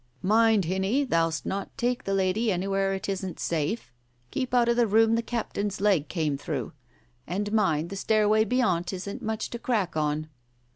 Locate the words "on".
9.95-10.29